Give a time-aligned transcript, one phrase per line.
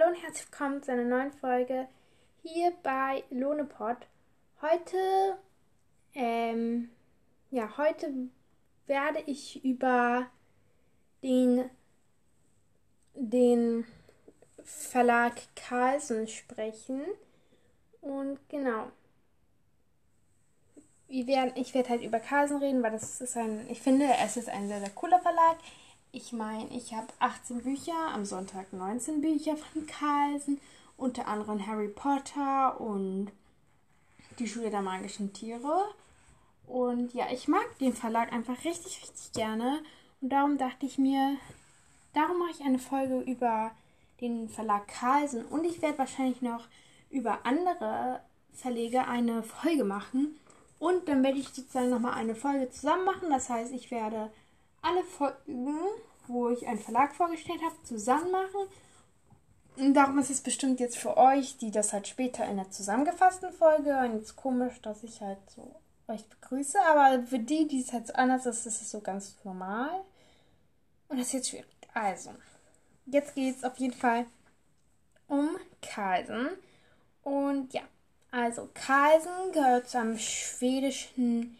[0.00, 1.86] Hallo und herzlich willkommen zu einer neuen Folge
[2.42, 3.96] hier bei Lohnepod.
[4.62, 5.36] Heute,
[6.14, 6.90] ähm,
[7.50, 8.12] ja, heute
[8.86, 10.26] werde ich über
[11.22, 11.68] den,
[13.14, 13.84] den
[14.62, 17.02] Verlag Carlsen sprechen.
[18.00, 18.90] Und genau.
[21.08, 24.68] Ich werde halt über Carlsen reden, weil das ist ein, ich finde, es ist ein
[24.68, 25.58] sehr, sehr cooler Verlag.
[26.12, 30.60] Ich meine, ich habe 18 Bücher, am Sonntag 19 Bücher von Carlsen,
[30.96, 33.30] unter anderem Harry Potter und
[34.40, 35.84] die Schule der magischen Tiere.
[36.66, 39.84] Und ja, ich mag den Verlag einfach richtig, richtig gerne.
[40.20, 41.36] Und darum dachte ich mir,
[42.12, 43.70] darum mache ich eine Folge über
[44.20, 45.44] den Verlag Carlsen.
[45.44, 46.64] Und ich werde wahrscheinlich noch
[47.10, 48.20] über andere
[48.52, 50.36] Verleger eine Folge machen.
[50.80, 53.30] Und dann werde ich sozusagen nochmal eine Folge zusammen machen.
[53.30, 54.32] Das heißt, ich werde
[54.82, 55.78] alle Folgen,
[56.26, 58.68] wo ich einen Verlag vorgestellt habe, zusammen machen.
[59.76, 63.52] Und darum ist es bestimmt jetzt für euch, die das halt später in der zusammengefassten
[63.52, 65.74] Folge, und jetzt komisch, dass ich halt so
[66.08, 69.36] euch begrüße, aber für die, die es halt so anders ist, ist es so ganz
[69.44, 69.90] normal.
[71.08, 71.66] Und das ist jetzt schwierig.
[71.94, 72.30] Also,
[73.06, 74.26] jetzt geht es auf jeden Fall
[75.28, 76.50] um Carlsen.
[77.22, 77.82] Und ja,
[78.30, 81.56] also Carlsen gehört zum schwedischen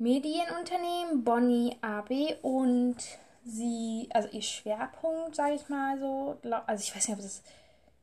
[0.00, 2.96] Medienunternehmen Bonnie AB und
[3.44, 7.42] sie, also ihr Schwerpunkt, sage ich mal so, also ich weiß nicht, ob das,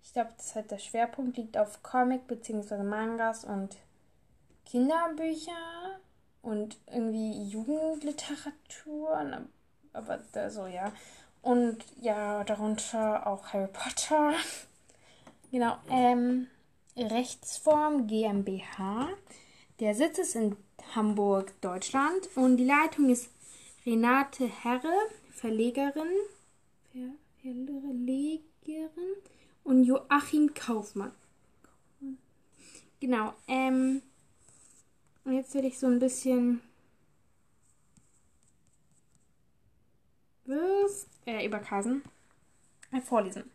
[0.04, 2.84] ich glaube, das halt der Schwerpunkt liegt auf Comic bzw.
[2.84, 3.76] Mangas und
[4.67, 6.00] Kinderbücher
[6.44, 9.48] und irgendwie Jugendliteratur,
[9.94, 10.92] aber da so, ja.
[11.42, 14.34] Und ja, darunter auch Harry Potter.
[15.50, 16.48] Genau, ähm,
[16.98, 19.08] Rechtsform GmbH.
[19.80, 20.58] Der Sitz ist in
[20.95, 22.30] Hamburg, Deutschland.
[22.36, 23.30] Und die Leitung ist
[23.86, 24.94] Renate Herre,
[25.30, 26.09] Verlegerin,
[26.92, 28.89] Ver Verlegerin
[29.64, 31.11] und Joachim Kaufmann.
[33.00, 33.33] Genau.
[33.48, 34.02] Ähm,
[35.23, 36.61] und jetzt werde ich so ein bisschen
[40.45, 42.02] was, äh, über Kasen
[42.92, 43.52] äh, vorlesen.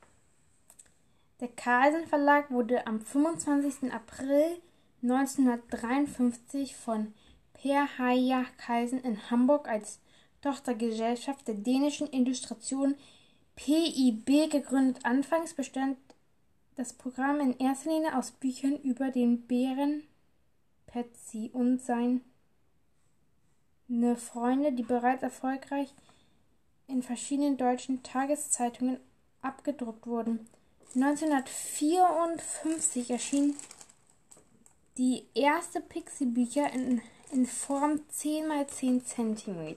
[1.40, 3.92] Der Carlsen Verlag wurde am 25.
[3.92, 4.60] April
[5.02, 7.12] 1953 von
[7.54, 9.98] Per Heija Carlsen in Hamburg als
[10.42, 12.94] Tochtergesellschaft der dänischen Illustration
[13.56, 15.04] PIB gegründet.
[15.04, 15.98] Anfangs bestand
[16.76, 20.04] das Programm in erster Linie aus Büchern über den Bären
[20.86, 22.20] Patsy und seine
[24.16, 25.94] Freunde, die bereits erfolgreich
[26.86, 28.98] in verschiedenen deutschen Tageszeitungen
[29.40, 30.46] abgedruckt wurden.
[30.94, 33.56] 1954 erschien
[34.98, 37.00] die erste Pixie-Bücher in,
[37.32, 39.76] in Form 10 x 10 cm.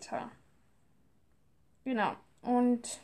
[1.84, 2.16] Genau.
[2.42, 3.00] Und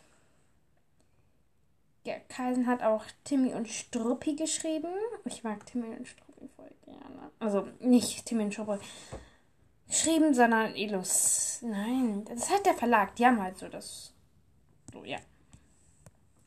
[2.03, 4.89] ja, Kaisen hat auch Timmy und Struppi geschrieben.
[5.25, 7.31] Ich mag Timmy und Struppi voll gerne.
[7.39, 8.83] Also nicht Timmy und Struppi
[9.87, 11.59] geschrieben, sondern Illus.
[11.61, 13.15] Nein, das hat der Verlag.
[13.15, 14.13] Die haben halt so das.
[14.91, 15.19] So, ja.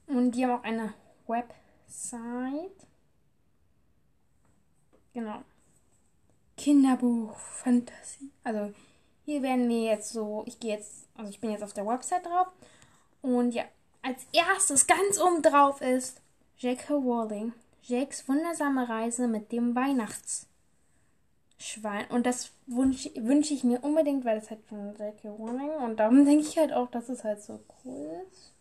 [0.07, 0.93] Und die haben auch eine
[1.27, 2.87] Website.
[5.13, 5.43] Genau.
[6.65, 8.33] Kinderbuch, Fantasie.
[8.43, 8.73] Also
[9.27, 12.25] hier werden wir jetzt so, ich gehe jetzt, also ich bin jetzt auf der Website
[12.25, 12.47] drauf.
[13.21, 13.65] Und ja,
[14.01, 16.23] als erstes ganz oben drauf ist
[16.57, 17.53] Jack Rowling.
[17.83, 22.07] Jakes wundersame Reise mit dem Weihnachtsschwein.
[22.09, 25.29] Und das wünsche wünsch ich mir unbedingt, weil das halt von J.K.
[25.29, 25.75] Rowling.
[25.85, 28.55] Und darum denke ich halt auch, dass es halt so cool ist.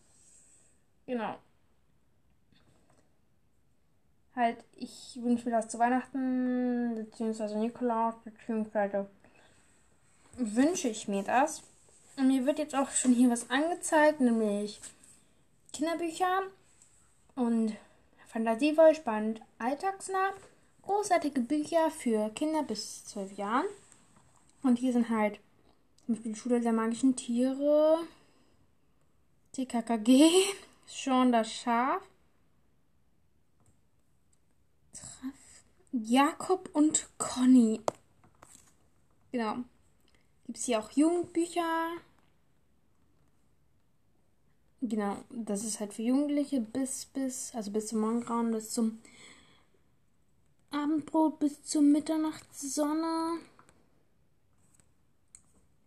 [1.06, 1.38] Genau
[4.36, 9.10] halt, ich wünsche mir das zu Weihnachten, beziehungsweise Nikolaus, beziehungsweise
[10.38, 11.64] wünsche ich mir das.
[12.18, 14.80] Und mir wird jetzt auch schon hier was angezeigt, nämlich
[15.72, 16.44] Kinderbücher
[17.36, 17.76] und
[18.28, 20.32] fantasievoll, spannend, alltagsnah.
[20.84, 23.66] Großartige Bücher für Kinder bis zwölf Jahren.
[24.64, 25.40] Und hier sind halt
[26.06, 28.00] zum Beispiel die Schule der magischen Tiere,
[29.54, 30.30] TKKG,
[30.86, 32.02] Sean das Schaf,
[35.92, 37.82] Jakob und Conny.
[39.32, 39.58] Genau.
[40.46, 41.92] Gibt es hier auch Jugendbücher.
[44.82, 49.00] Genau, das ist halt für Jugendliche bis, bis, also bis zum Morgengrauen, bis zum
[50.72, 53.38] Abendbrot, bis zur Mitternachtssonne.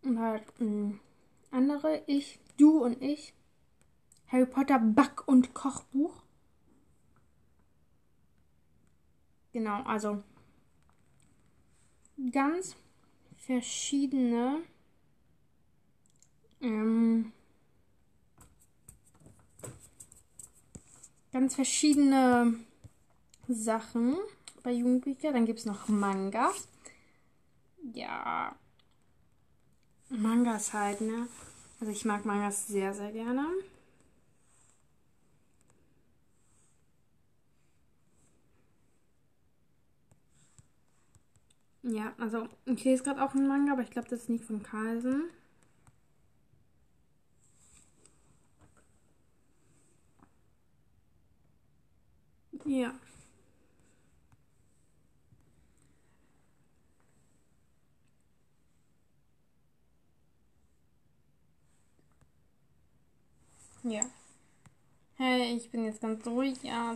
[0.03, 1.01] Und halt mh, mm,
[1.51, 3.35] andere, ich, du und ich.
[4.29, 6.23] Harry Potter Back- und Kochbuch.
[9.57, 10.23] Genau, also
[12.31, 12.77] ganz
[13.39, 14.59] verschiedene
[16.61, 17.33] ähm,
[21.33, 22.57] ganz verschiedene
[23.49, 24.19] Sachen
[24.63, 25.33] bei Jugendbüchern.
[25.33, 26.69] Dann gibt es noch Mangas.
[27.95, 28.55] Ja.
[30.11, 31.29] Mangas halt, ne?
[31.81, 33.47] Also ich mag Mangas sehr, sehr gerne.
[41.87, 44.63] Ja, also ich lese gerade auch einen Manga, aber ich glaube, das ist nicht von
[44.63, 45.31] Carlsen.
[52.65, 52.95] Ja.
[63.85, 64.03] Ja.
[65.17, 66.95] Hey, ich bin jetzt ganz ruhig, ja,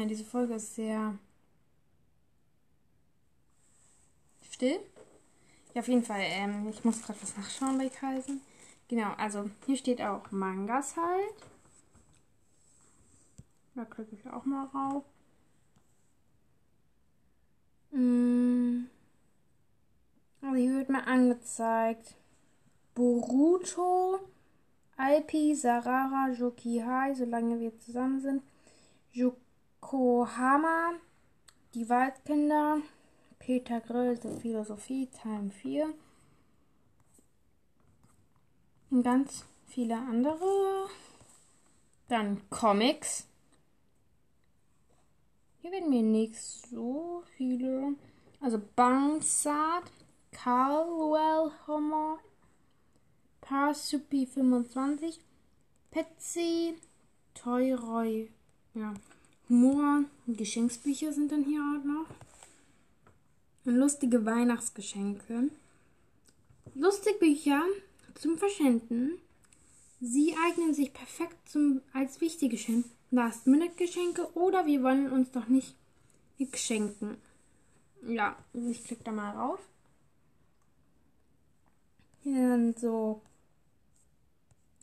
[0.00, 1.18] Ja, diese Folge ist sehr
[4.50, 4.80] still.
[5.74, 6.22] Ja, auf jeden Fall.
[6.22, 8.40] Ähm, ich muss gerade was nachschauen bei Kreisen.
[8.88, 11.34] Genau, also hier steht auch Mangas halt.
[13.74, 15.04] Da klicke ich auch mal rauf.
[20.40, 22.14] Also hier wird mir angezeigt.
[22.94, 24.18] Boruto,
[24.96, 28.42] Alpi, Sarara, Jokihai, solange wir zusammen sind.
[29.80, 30.92] Yokohama,
[31.74, 32.78] die Waldkinder,
[33.38, 35.92] Peter Grill, Philosophie, Time 4.
[38.90, 40.88] Und ganz viele andere.
[42.08, 43.26] Dann Comics.
[45.60, 47.94] Hier werden mir nicht so viele.
[48.40, 49.84] Also Bangsat,
[50.32, 52.18] Caldwell Homer,
[53.40, 55.20] Parsupi 25,
[55.90, 56.78] Petsy,
[57.34, 58.30] Toyroy,
[58.74, 58.94] ja,
[59.50, 62.06] Humor, Geschenksbücher sind dann hier auch noch.
[63.64, 65.50] Und lustige Weihnachtsgeschenke.
[66.76, 67.64] Lustigbücher
[68.14, 69.18] zum Verschenken.
[70.00, 75.74] Sie eignen sich perfekt zum, als Wichtiggeschenk, Last-Minute-Geschenke oder wir wollen uns doch nicht
[76.54, 77.18] schenken.
[78.06, 79.60] Ja, ich klicke da mal rauf.
[82.22, 83.20] Hier dann so.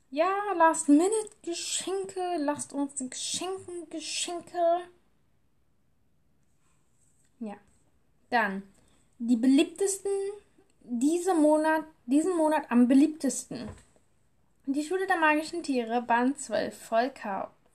[0.09, 2.37] Ja, Last-Minute-Geschenke.
[2.37, 4.81] Lasst uns die Geschenken Geschenke.
[7.39, 7.55] Ja.
[8.29, 8.63] Dann
[9.19, 10.11] die beliebtesten
[10.89, 13.67] diesen Monat, diesen Monat am beliebtesten.
[14.65, 17.11] Die Schule der magischen Tiere, Band 12, voll,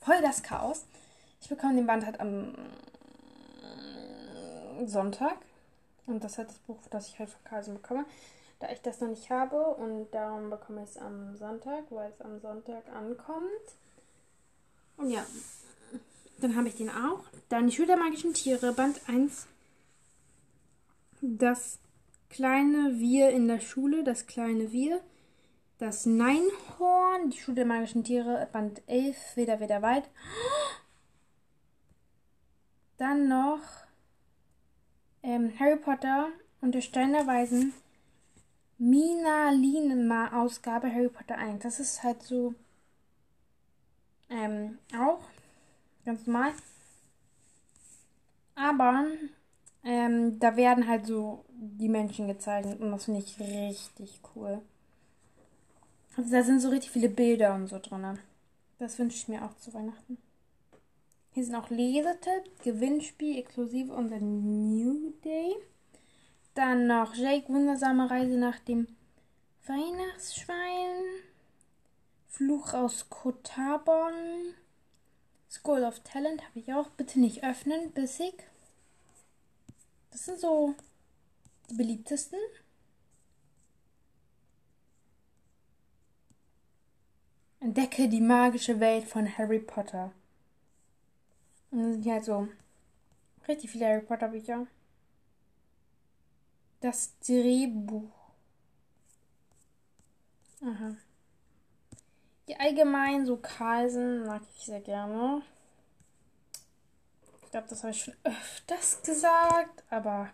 [0.00, 0.84] voll das Chaos.
[1.40, 2.54] Ich bekomme den Band halt am
[4.86, 5.36] Sonntag.
[6.06, 8.04] Und das ist halt das Buch, das ich halt von Carlsen bekomme.
[8.62, 12.20] Da ich das noch nicht habe und darum bekomme ich es am Sonntag, weil es
[12.20, 13.76] am Sonntag ankommt.
[14.96, 15.26] Und ja,
[16.40, 17.24] dann habe ich den auch.
[17.48, 19.48] Dann die Schule der magischen Tiere, Band 1
[21.22, 21.80] das
[22.30, 25.00] kleine Wir in der Schule, das kleine Wir,
[25.78, 30.08] das Neinhorn, die Schule der magischen Tiere, Band 11, Weder, Weder, Weit.
[32.96, 33.60] Dann noch
[35.24, 36.28] ähm, Harry Potter
[36.60, 37.72] und der Stein der Weisen,
[38.84, 41.62] Mina Linema Ausgabe Harry Potter 1.
[41.62, 42.52] Das ist halt so
[44.28, 45.20] ähm, auch
[46.04, 46.52] ganz normal.
[48.56, 49.06] Aber
[49.84, 54.60] ähm, da werden halt so die Menschen gezeigt und das finde ich richtig cool.
[56.16, 58.18] Also da sind so richtig viele Bilder und so drin.
[58.80, 60.18] Das wünsche ich mir auch zu Weihnachten.
[61.34, 65.54] Hier sind auch Lesetipps, Gewinnspiel, exklusiv unser New Day.
[66.54, 68.86] Dann noch Jake, wundersame Reise nach dem
[69.66, 71.02] Weihnachtsschwein.
[72.28, 74.12] Fluch aus Kotabon.
[75.50, 76.88] School of Talent habe ich auch.
[76.90, 78.34] Bitte nicht öffnen, bissig.
[80.10, 80.74] Das sind so
[81.70, 82.38] die beliebtesten.
[87.60, 90.12] Entdecke die magische Welt von Harry Potter.
[91.70, 92.48] Und dann sind halt so
[93.48, 94.66] richtig viele Harry Potter Bücher.
[96.82, 98.12] Das Drehbuch.
[100.60, 100.94] Aha.
[102.46, 105.42] Die allgemein so Carlsen mag ich sehr gerne
[107.52, 110.30] glaube, das habe ich schon öfters gesagt, aber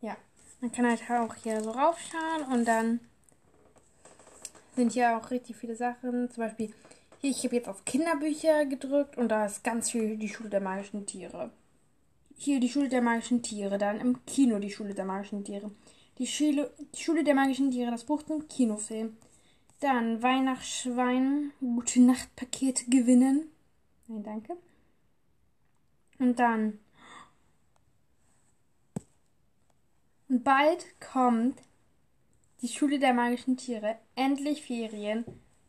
[0.00, 0.16] ja,
[0.60, 3.00] man kann halt auch hier so raufschauen und dann
[4.76, 6.30] sind hier auch richtig viele Sachen.
[6.30, 6.72] Zum Beispiel
[7.20, 10.60] hier, ich habe jetzt auf Kinderbücher gedrückt und da ist ganz viel die Schule der
[10.60, 11.50] magischen Tiere.
[12.40, 15.72] Hier die Schule der magischen Tiere, dann im Kino die Schule der magischen Tiere.
[16.18, 19.16] Die Schule, die Schule der magischen Tiere, das Buch zum Kinofilm.
[19.80, 23.50] Dann Weihnachtsschwein, gute Nachtpakete gewinnen.
[24.06, 24.56] Nein, danke.
[26.20, 26.78] Und dann.
[30.28, 31.60] Und bald kommt
[32.62, 35.24] die Schule der magischen Tiere, endlich Ferien,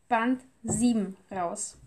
[0.08, 1.79] Band 7 raus.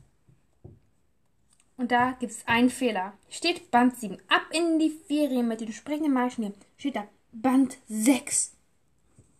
[1.78, 3.14] Und da gibt es einen Fehler.
[3.30, 4.18] Steht Band 7.
[4.28, 6.60] Ab in die Ferien mit den sprechenden magischen Tieren.
[6.78, 8.54] Steht da Band 6.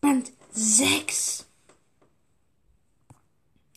[0.02, 1.48] Band 6.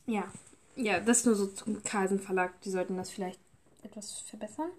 [0.07, 0.33] Ja.
[0.75, 2.61] Ja, das nur so zum Carlsen Verlag.
[2.63, 3.41] Die sollten das vielleicht
[3.83, 4.71] etwas verbessern.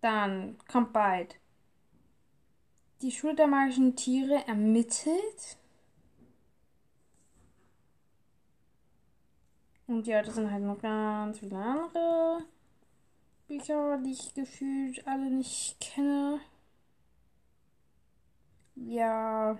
[0.00, 1.36] Dann kommt bald
[3.02, 5.58] die Schule der magischen Tiere ermittelt.
[9.86, 12.44] Und ja, das sind halt noch ganz viele andere
[13.48, 16.40] Bücher, die ich gefühlt alle nicht kenne.
[18.76, 19.58] Ja,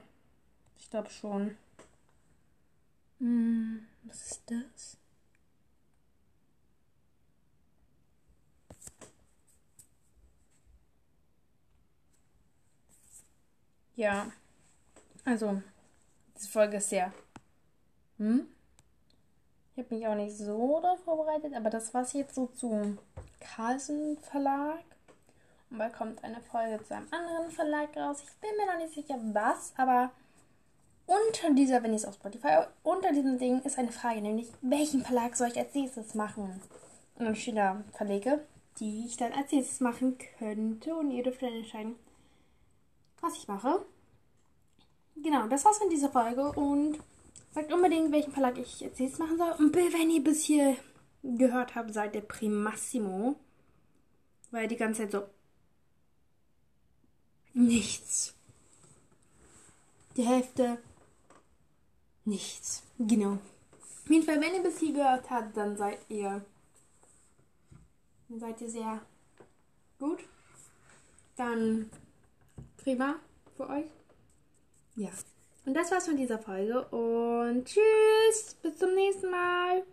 [0.79, 1.57] ich glaube schon.
[3.21, 4.97] Hm, was ist das?
[13.97, 14.31] Ja,
[15.25, 15.63] also,
[16.37, 17.13] diese Folge ist sehr.
[18.19, 18.47] Hm?
[19.77, 22.99] Ich habe mich auch nicht so darauf vorbereitet, aber das war es jetzt so zum
[23.55, 24.85] Carlsen Verlag.
[25.71, 28.23] Und bald kommt eine Folge zu einem anderen Verlag raus.
[28.23, 30.11] Ich bin mir noch nicht sicher, was, aber
[31.07, 35.05] unter dieser, wenn ich es auf Spotify, unter diesem Ding ist eine Frage, nämlich welchen
[35.05, 36.61] Verlag soll ich als nächstes machen?
[37.19, 38.45] Und dann stehen da Verlage,
[38.79, 41.97] die ich dann als nächstes machen könnte und ihr dürft dann entscheiden,
[43.21, 43.85] was ich mache.
[45.17, 46.99] Genau, das war's von dieser Folge und
[47.53, 49.53] sagt unbedingt, welchen Verlag ich jetzt nächstes machen soll.
[49.59, 50.77] Und wenn ihr bis hier
[51.37, 53.37] gehört habt, seid ihr Primassimo.
[54.51, 55.25] Weil die ganze Zeit so
[57.53, 58.35] nichts.
[60.17, 60.79] Die Hälfte
[62.25, 62.83] nichts.
[62.99, 63.39] Genau.
[64.05, 66.45] Auf jeden Fall, wenn ihr bis hier gehört habt, dann seid ihr
[68.29, 69.01] dann seid ihr sehr
[69.99, 70.19] gut.
[71.37, 71.91] Dann
[72.77, 73.17] prima
[73.57, 73.87] für euch.
[74.97, 75.11] Ja.
[75.65, 79.85] Und das war's von dieser Folge und tschüss, bis zum nächsten Mal.